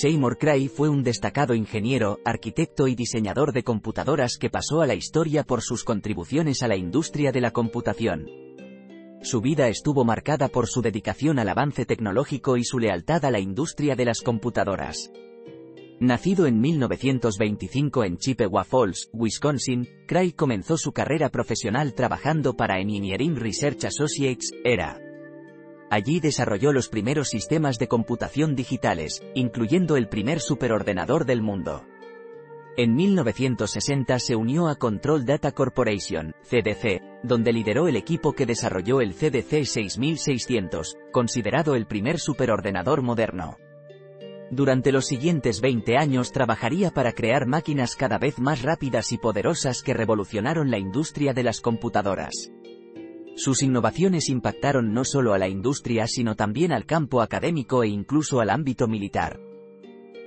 Seymour 0.00 0.38
Cray 0.38 0.68
fue 0.68 0.88
un 0.88 1.02
destacado 1.02 1.54
ingeniero, 1.54 2.20
arquitecto 2.24 2.86
y 2.86 2.94
diseñador 2.94 3.52
de 3.52 3.64
computadoras 3.64 4.38
que 4.38 4.48
pasó 4.48 4.80
a 4.80 4.86
la 4.86 4.94
historia 4.94 5.42
por 5.42 5.60
sus 5.60 5.82
contribuciones 5.82 6.62
a 6.62 6.68
la 6.68 6.76
industria 6.76 7.32
de 7.32 7.40
la 7.40 7.50
computación. 7.50 8.28
Su 9.22 9.40
vida 9.40 9.66
estuvo 9.66 10.04
marcada 10.04 10.46
por 10.46 10.68
su 10.68 10.82
dedicación 10.82 11.40
al 11.40 11.48
avance 11.48 11.84
tecnológico 11.84 12.56
y 12.56 12.62
su 12.62 12.78
lealtad 12.78 13.24
a 13.24 13.32
la 13.32 13.40
industria 13.40 13.96
de 13.96 14.04
las 14.04 14.20
computadoras. 14.20 15.10
Nacido 15.98 16.46
en 16.46 16.60
1925 16.60 18.04
en 18.04 18.18
Chippewa 18.18 18.62
Falls, 18.62 19.10
Wisconsin, 19.12 19.88
Cray 20.06 20.30
comenzó 20.30 20.76
su 20.76 20.92
carrera 20.92 21.28
profesional 21.28 21.94
trabajando 21.94 22.56
para 22.56 22.78
Engineering 22.78 23.34
Research 23.34 23.86
Associates, 23.86 24.52
ERA. 24.62 25.07
Allí 25.90 26.20
desarrolló 26.20 26.72
los 26.72 26.88
primeros 26.88 27.28
sistemas 27.28 27.78
de 27.78 27.88
computación 27.88 28.54
digitales, 28.54 29.22
incluyendo 29.34 29.96
el 29.96 30.08
primer 30.08 30.40
superordenador 30.40 31.24
del 31.24 31.40
mundo. 31.42 31.84
En 32.76 32.94
1960 32.94 34.18
se 34.20 34.36
unió 34.36 34.68
a 34.68 34.76
Control 34.76 35.24
Data 35.24 35.50
Corporation, 35.50 36.32
CDC, 36.42 37.02
donde 37.24 37.52
lideró 37.52 37.88
el 37.88 37.96
equipo 37.96 38.34
que 38.34 38.46
desarrolló 38.46 39.00
el 39.00 39.14
CDC 39.14 39.64
6600, 39.64 40.96
considerado 41.10 41.74
el 41.74 41.86
primer 41.86 42.20
superordenador 42.20 43.02
moderno. 43.02 43.56
Durante 44.50 44.92
los 44.92 45.06
siguientes 45.06 45.60
20 45.60 45.96
años 45.96 46.32
trabajaría 46.32 46.90
para 46.90 47.12
crear 47.12 47.46
máquinas 47.46 47.96
cada 47.96 48.16
vez 48.18 48.38
más 48.38 48.62
rápidas 48.62 49.12
y 49.12 49.18
poderosas 49.18 49.82
que 49.82 49.92
revolucionaron 49.92 50.70
la 50.70 50.78
industria 50.78 51.34
de 51.34 51.42
las 51.42 51.60
computadoras. 51.60 52.50
Sus 53.38 53.62
innovaciones 53.62 54.30
impactaron 54.30 54.92
no 54.92 55.04
solo 55.04 55.32
a 55.32 55.38
la 55.38 55.46
industria 55.46 56.08
sino 56.08 56.34
también 56.34 56.72
al 56.72 56.86
campo 56.86 57.22
académico 57.22 57.84
e 57.84 57.88
incluso 57.88 58.40
al 58.40 58.50
ámbito 58.50 58.88
militar. 58.88 59.38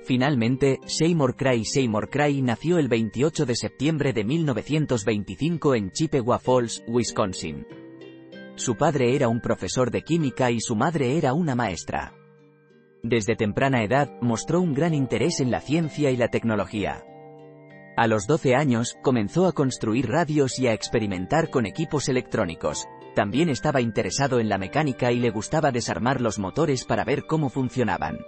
Finalmente, 0.04 0.80
Seymour 0.86 1.36
Cray 1.36 1.66
Seymour 1.66 2.08
Cray 2.08 2.40
nació 2.40 2.78
el 2.78 2.88
28 2.88 3.44
de 3.44 3.54
septiembre 3.54 4.14
de 4.14 4.24
1925 4.24 5.74
en 5.74 5.90
Chippewa 5.90 6.38
Falls, 6.38 6.82
Wisconsin. 6.88 7.66
Su 8.54 8.76
padre 8.76 9.14
era 9.14 9.28
un 9.28 9.42
profesor 9.42 9.90
de 9.90 10.00
química 10.00 10.50
y 10.50 10.60
su 10.60 10.74
madre 10.74 11.18
era 11.18 11.34
una 11.34 11.54
maestra. 11.54 12.14
Desde 13.02 13.36
temprana 13.36 13.84
edad, 13.84 14.10
mostró 14.22 14.62
un 14.62 14.72
gran 14.72 14.94
interés 14.94 15.38
en 15.40 15.50
la 15.50 15.60
ciencia 15.60 16.10
y 16.10 16.16
la 16.16 16.28
tecnología. 16.28 17.04
A 17.94 18.06
los 18.06 18.26
12 18.26 18.54
años, 18.54 18.96
comenzó 19.02 19.46
a 19.46 19.52
construir 19.52 20.08
radios 20.08 20.58
y 20.58 20.66
a 20.66 20.72
experimentar 20.72 21.50
con 21.50 21.66
equipos 21.66 22.08
electrónicos, 22.08 22.86
también 23.14 23.48
estaba 23.48 23.80
interesado 23.80 24.40
en 24.40 24.48
la 24.48 24.58
mecánica 24.58 25.12
y 25.12 25.20
le 25.20 25.30
gustaba 25.30 25.70
desarmar 25.70 26.20
los 26.20 26.38
motores 26.38 26.84
para 26.84 27.04
ver 27.04 27.26
cómo 27.26 27.50
funcionaban. 27.50 28.18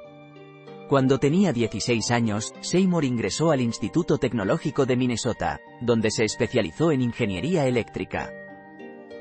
Cuando 0.89 1.19
tenía 1.19 1.53
16 1.53 2.11
años, 2.11 2.53
Seymour 2.61 3.05
ingresó 3.05 3.50
al 3.50 3.62
Instituto 3.62 4.19
Tecnológico 4.19 4.84
de 4.84 4.97
Minnesota, 4.97 5.61
donde 5.81 6.11
se 6.11 6.25
especializó 6.25 6.93
en 6.93 7.00
ingeniería 7.00 7.67
eléctrica. 7.67 8.33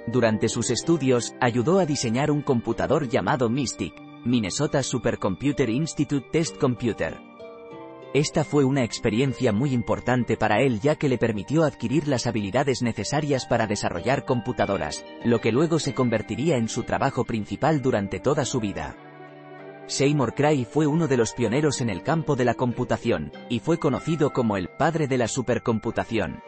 Durante 0.06 0.50
sus 0.50 0.70
estudios, 0.70 1.34
ayudó 1.40 1.80
a 1.80 1.86
diseñar 1.86 2.30
un 2.32 2.42
computador 2.42 3.08
llamado 3.08 3.50
Mystic, 3.50 3.94
Minnesota 4.26 4.84
Supercomputer 4.84 5.70
Institute 5.70 6.28
Test 6.32 6.58
Computer. 6.58 7.33
Esta 8.14 8.44
fue 8.44 8.64
una 8.64 8.84
experiencia 8.84 9.52
muy 9.52 9.74
importante 9.74 10.38
para 10.38 10.62
él 10.62 10.80
ya 10.80 10.96
que 10.96 11.10
le 11.10 11.18
permitió 11.18 11.64
adquirir 11.64 12.08
las 12.08 12.28
habilidades 12.28 12.84
necesarias 12.84 13.48
para 13.48 13.66
desarrollar 13.66 14.24
computadoras, 14.24 15.04
lo 15.26 15.42
que 15.42 15.52
luego 15.52 15.80
se 15.80 15.96
convertiría 15.96 16.58
en 16.58 16.70
su 16.70 16.84
trabajo 16.84 17.26
principal 17.26 17.82
durante 17.82 18.20
toda 18.20 18.46
su 18.46 18.60
vida. 18.60 18.96
Seymour 19.88 20.36
Cray 20.36 20.64
fue 20.64 20.86
uno 20.86 21.08
de 21.08 21.18
los 21.18 21.34
pioneros 21.34 21.82
en 21.82 21.90
el 21.90 22.04
campo 22.04 22.36
de 22.36 22.46
la 22.46 22.54
computación, 22.54 23.32
y 23.50 23.60
fue 23.60 23.80
conocido 23.80 24.32
como 24.32 24.58
el 24.58 24.70
padre 24.70 25.08
de 25.08 25.18
la 25.18 25.28
supercomputación. 25.28 26.42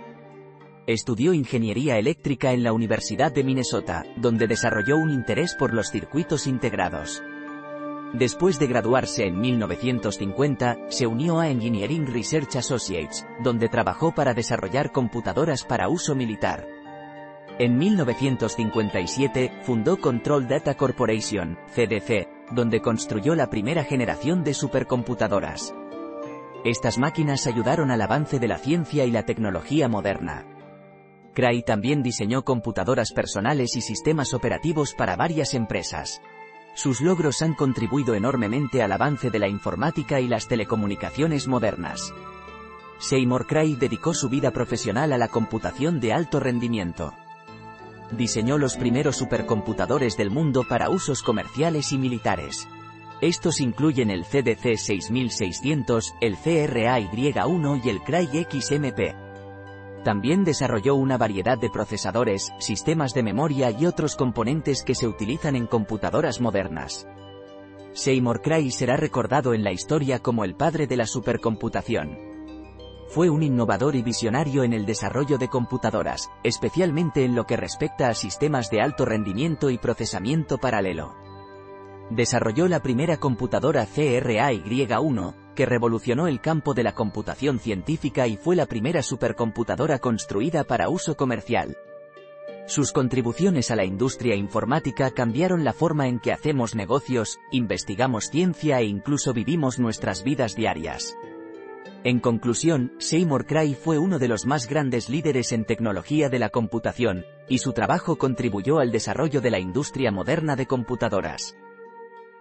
Estudió 0.85 1.33
ingeniería 1.33 1.97
eléctrica 1.97 2.53
en 2.53 2.63
la 2.63 2.73
Universidad 2.73 3.33
de 3.33 3.43
Minnesota, 3.43 4.05
donde 4.17 4.45
desarrolló 4.45 4.97
un 4.97 5.09
interés 5.09 5.55
por 5.55 5.73
los 5.73 5.89
circuitos 5.89 6.45
integrados. 6.45 7.23
Después 8.17 8.59
de 8.59 8.67
graduarse 8.67 9.25
en 9.25 9.41
1950, 9.41 10.77
se 10.87 11.05
unió 11.05 11.41
a 11.41 11.49
Engineering 11.49 12.07
Research 12.07 12.55
Associates, 12.55 13.27
donde 13.43 13.67
trabajó 13.67 14.15
para 14.15 14.33
desarrollar 14.33 14.93
computadoras 14.93 15.65
para 15.65 15.89
uso 15.89 16.15
militar. 16.15 16.65
En 17.59 17.77
1957, 17.77 19.59
fundó 19.63 19.97
Control 19.97 20.47
Data 20.47 20.75
Corporation, 20.75 21.57
CDC, 21.75 22.29
donde 22.51 22.79
construyó 22.79 23.35
la 23.35 23.49
primera 23.49 23.83
generación 23.83 24.45
de 24.45 24.53
supercomputadoras. 24.53 25.75
Estas 26.63 26.97
máquinas 26.97 27.47
ayudaron 27.47 27.91
al 27.91 28.01
avance 28.01 28.39
de 28.39 28.47
la 28.47 28.59
ciencia 28.59 29.03
y 29.03 29.11
la 29.11 29.23
tecnología 29.23 29.89
moderna. 29.89 30.45
Cray 31.33 31.63
también 31.63 32.01
diseñó 32.01 32.45
computadoras 32.45 33.11
personales 33.11 33.75
y 33.75 33.81
sistemas 33.81 34.33
operativos 34.33 34.93
para 34.93 35.17
varias 35.17 35.53
empresas. 35.53 36.21
Sus 36.75 36.99
logros 36.99 37.41
han 37.41 37.53
contribuido 37.53 38.15
enormemente 38.15 38.83
al 38.83 38.91
avance 38.91 39.31
de 39.31 39.39
la 39.39 39.47
informática 39.47 40.19
y 40.19 40.27
las 40.27 40.47
telecomunicaciones 40.47 41.47
modernas. 41.47 42.13
Seymour 42.99 43.47
Cray 43.47 43.75
dedicó 43.75 44.13
su 44.13 44.29
vida 44.29 44.51
profesional 44.51 45.13
a 45.13 45.17
la 45.17 45.29
computación 45.29 46.01
de 46.01 46.13
alto 46.13 46.39
rendimiento. 46.39 47.13
Diseñó 48.11 48.57
los 48.57 48.75
primeros 48.75 49.15
supercomputadores 49.15 50.17
del 50.17 50.29
mundo 50.29 50.63
para 50.67 50.89
usos 50.89 51.23
comerciales 51.23 51.93
y 51.93 51.97
militares. 51.97 52.67
Estos 53.21 53.61
incluyen 53.61 54.11
el 54.11 54.25
CDC 54.25 54.77
6600, 54.77 56.13
el 56.19 56.35
CRAY1 56.35 57.81
y 57.83 57.89
el 57.89 58.01
Cray 58.01 58.27
XMP. 58.27 59.24
También 60.05 60.43
desarrolló 60.43 60.93
una 60.93 61.17
variedad 61.17 61.57
de 61.57 61.71
procesadores, 61.71 62.53
sistemas 62.59 63.15
de 63.15 63.23
memoria 63.23 63.71
y 63.71 63.87
otros 63.87 64.15
componentes 64.15 64.83
que 64.83 64.93
se 64.93 65.07
utilizan 65.07 65.55
en 65.55 65.65
computadoras 65.65 66.39
modernas. 66.39 67.07
Seymour 67.93 68.43
Cray 68.43 68.69
será 68.69 68.97
recordado 68.97 69.55
en 69.55 69.63
la 69.63 69.71
historia 69.71 70.19
como 70.19 70.43
el 70.43 70.53
padre 70.53 70.85
de 70.85 70.95
la 70.95 71.07
supercomputación. 71.07 72.19
Fue 73.07 73.31
un 73.31 73.41
innovador 73.41 73.95
y 73.95 74.03
visionario 74.03 74.63
en 74.63 74.73
el 74.73 74.85
desarrollo 74.85 75.39
de 75.39 75.47
computadoras, 75.47 76.29
especialmente 76.43 77.25
en 77.25 77.33
lo 77.33 77.47
que 77.47 77.57
respecta 77.57 78.07
a 78.07 78.13
sistemas 78.13 78.69
de 78.69 78.81
alto 78.81 79.05
rendimiento 79.05 79.71
y 79.71 79.79
procesamiento 79.79 80.59
paralelo. 80.59 81.15
Desarrolló 82.11 82.67
la 82.67 82.79
primera 82.83 83.17
computadora 83.17 83.87
CRAY1, 83.87 85.44
que 85.55 85.65
revolucionó 85.65 86.27
el 86.27 86.41
campo 86.41 86.73
de 86.73 86.83
la 86.83 86.93
computación 86.93 87.59
científica 87.59 88.27
y 88.27 88.37
fue 88.37 88.55
la 88.55 88.67
primera 88.67 89.01
supercomputadora 89.01 89.97
construida 89.97 90.63
para 90.65 90.89
uso 90.89 91.15
comercial. 91.17 91.77
Sus 92.67 92.91
contribuciones 92.91 93.69
a 93.71 93.75
la 93.75 93.85
industria 93.85 94.35
informática 94.35 95.11
cambiaron 95.11 95.63
la 95.63 95.73
forma 95.73 96.07
en 96.07 96.19
que 96.19 96.31
hacemos 96.31 96.75
negocios, 96.75 97.39
investigamos 97.51 98.25
ciencia 98.25 98.79
e 98.79 98.85
incluso 98.85 99.33
vivimos 99.33 99.79
nuestras 99.79 100.23
vidas 100.23 100.55
diarias. 100.55 101.15
En 102.03 102.19
conclusión, 102.19 102.93
Seymour 102.99 103.47
Cray 103.47 103.73
fue 103.73 103.97
uno 103.97 104.19
de 104.19 104.27
los 104.27 104.45
más 104.45 104.67
grandes 104.67 105.09
líderes 105.09 105.51
en 105.51 105.65
tecnología 105.65 106.29
de 106.29 106.37
la 106.37 106.49
computación, 106.49 107.25
y 107.47 107.59
su 107.59 107.73
trabajo 107.73 108.17
contribuyó 108.17 108.79
al 108.79 108.91
desarrollo 108.91 109.41
de 109.41 109.49
la 109.51 109.59
industria 109.59 110.11
moderna 110.11 110.55
de 110.55 110.67
computadoras. 110.67 111.55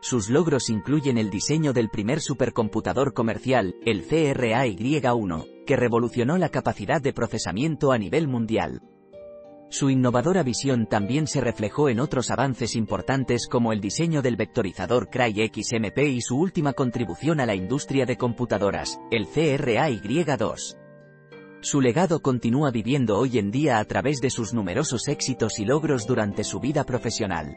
Sus 0.04 0.28
logros 0.28 0.68
incluyen 0.68 1.16
el 1.16 1.30
diseño 1.30 1.72
del 1.72 1.88
primer 1.88 2.20
supercomputador 2.20 3.14
comercial, 3.14 3.74
el 3.86 4.06
CRAY1, 4.06 5.64
que 5.64 5.76
revolucionó 5.76 6.36
la 6.36 6.50
capacidad 6.50 7.00
de 7.00 7.14
procesamiento 7.14 7.90
a 7.90 7.96
nivel 7.96 8.28
mundial. 8.28 8.82
Su 9.70 9.88
innovadora 9.88 10.42
visión 10.42 10.86
también 10.90 11.26
se 11.26 11.40
reflejó 11.40 11.88
en 11.88 12.00
otros 12.00 12.30
avances 12.30 12.76
importantes 12.76 13.48
como 13.48 13.72
el 13.72 13.80
diseño 13.80 14.20
del 14.20 14.36
vectorizador 14.36 15.08
Cray 15.08 15.50
XMP 15.50 15.96
y 16.00 16.20
su 16.20 16.36
última 16.36 16.74
contribución 16.74 17.40
a 17.40 17.46
la 17.46 17.54
industria 17.54 18.04
de 18.04 18.18
computadoras, 18.18 19.00
el 19.10 19.26
CRAY2. 19.26 20.76
Su 21.62 21.80
legado 21.80 22.20
continúa 22.20 22.70
viviendo 22.70 23.18
hoy 23.18 23.38
en 23.38 23.50
día 23.50 23.78
a 23.78 23.84
través 23.86 24.20
de 24.20 24.28
sus 24.28 24.52
numerosos 24.52 25.08
éxitos 25.08 25.58
y 25.58 25.64
logros 25.64 26.06
durante 26.06 26.44
su 26.44 26.60
vida 26.60 26.84
profesional. 26.84 27.56